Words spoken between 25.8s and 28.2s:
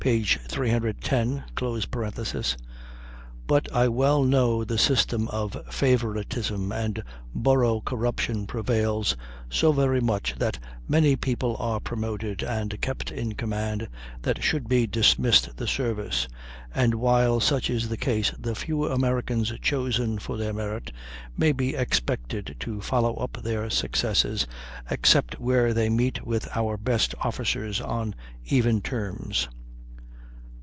meet with our best officers on